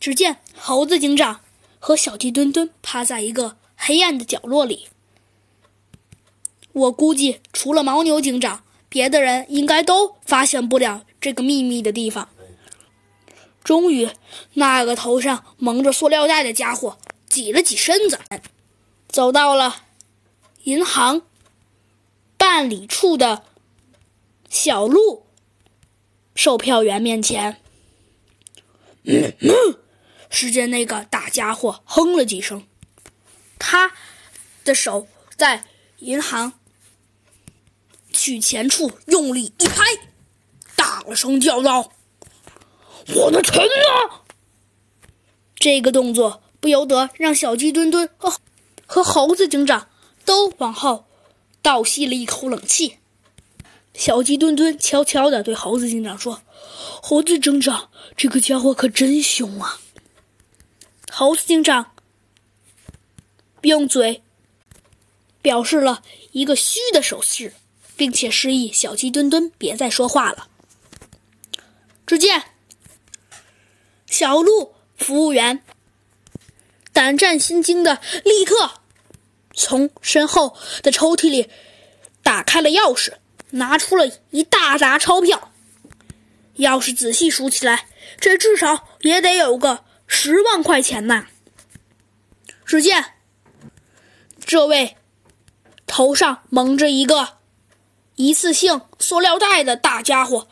[0.00, 1.42] 只见猴子警长
[1.78, 4.88] 和小鸡墩墩趴在一个黑暗的角落里。
[6.72, 12.28] 我估计，除了牦牛警长，别的人应该都发现不了这个秘密的地方。
[13.62, 14.08] 终于，
[14.54, 16.96] 那个头上蒙着塑料袋的家伙
[17.28, 18.18] 挤了挤身子，
[19.06, 19.82] 走到了
[20.64, 21.22] 银行
[22.38, 23.42] 办理处的
[24.48, 25.26] 小鹿
[26.34, 27.60] 售票员面前。
[29.04, 29.78] 嗯 嗯，
[30.30, 32.64] 只见那个大家伙哼了几声，
[33.58, 33.92] 他
[34.64, 35.64] 的手在
[35.98, 36.52] 银行
[38.12, 39.84] 取钱处用力一拍，
[40.76, 41.92] 大声叫道
[43.14, 44.22] ：“我的钱呢？”
[45.56, 48.34] 这个动作不由得让小鸡墩墩和
[48.86, 49.88] 和猴子警长
[50.24, 51.04] 都往后
[51.60, 52.98] 倒吸了一口冷气。
[53.92, 56.40] 小鸡墩墩悄悄地对猴子警长说
[57.02, 59.78] ：“猴子警长。”这个家伙可真凶啊！
[61.20, 61.92] 猴子警长
[63.60, 64.22] 用嘴
[65.42, 67.52] 表示了一个虚的手势，
[67.94, 70.48] 并且示意小鸡墩墩别再说话了。
[72.06, 72.44] 只见
[74.06, 75.62] 小鹿服务员
[76.94, 78.80] 胆战心惊的立刻
[79.52, 81.50] 从身后的抽屉里
[82.22, 83.12] 打开了钥匙，
[83.50, 85.52] 拿出了一大沓钞票。
[86.54, 91.26] 要是仔细数起来，这至少也得有个十万块钱呐！
[92.66, 93.14] 只见
[94.44, 94.96] 这位
[95.86, 97.38] 头上蒙着一个
[98.16, 100.48] 一次性塑料袋的大家伙，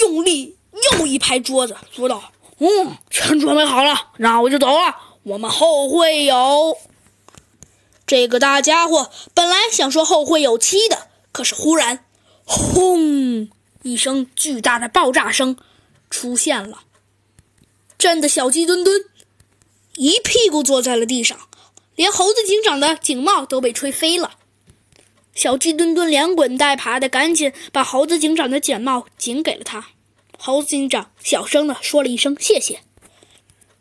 [0.00, 0.56] 用力
[0.98, 4.96] 又一拍桌子，说道：“嗯，全准备好了，那我就走了。
[5.24, 6.78] 我们后会有……”
[8.06, 12.06] 这个大家伙本来想说后会有期的，可是忽然，
[12.44, 13.50] 轰
[13.82, 15.58] 一声巨大的爆炸声。
[16.10, 16.82] 出现了，
[18.02, 19.04] 震得小鸡墩墩
[19.94, 21.38] 一屁股坐在了地上，
[21.94, 24.38] 连猴子警长的警帽都被吹飞了。
[25.36, 29.90] 小鸡墩墩连滚带爬的，赶紧把猴子警长的警帽紧给了他。
[30.36, 32.80] 猴子警长小声的说了一声谢谢，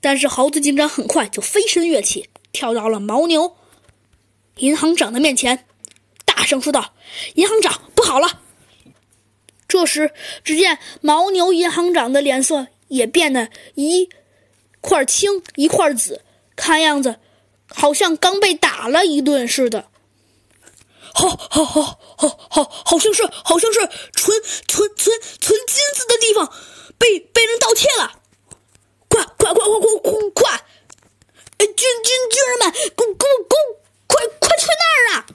[0.00, 3.54] 但是猴子警长很快就飞身跃起，跳到了牦牛
[4.56, 5.66] 银行长的面前，
[6.24, 6.94] 大声说道
[7.36, 8.40] ：“银行长，不好了！”
[9.68, 14.08] 这时，只见牦牛银行长的脸色也变得一
[14.80, 16.22] 块青一块紫，
[16.54, 17.20] 看样子
[17.68, 19.88] 好像刚被打了一顿似的。
[21.14, 21.82] 好，好，好，
[22.16, 23.80] 好，好，好像是，好像是
[24.12, 26.52] 存存存存金子的地方
[26.98, 28.20] 被被人盗窃了！
[29.08, 30.64] 快，快，快，快，快，快，快！
[31.58, 31.94] 军军
[32.30, 33.58] 军人们，攻攻攻！
[34.06, 35.26] 快快去那儿啊！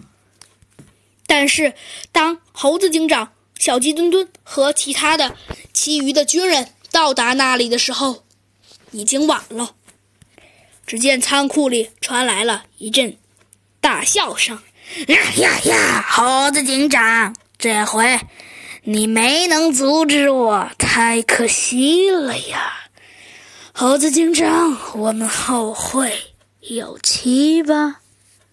[1.26, 1.74] 但是，
[2.12, 3.34] 当猴子警长。
[3.60, 5.36] 小鸡墩墩和其他的
[5.72, 8.24] 其余的军人到达那里的时候，
[8.92, 9.76] 已经晚了。
[10.86, 13.18] 只见仓库里传来了一阵
[13.80, 14.60] 大笑声
[15.08, 16.06] ：“呀呀呀！
[16.10, 18.20] 猴子警长，这回
[18.84, 22.90] 你没能阻止我，太可惜了呀！
[23.72, 26.12] 猴子警长，我们后会
[26.60, 28.01] 有期吧。”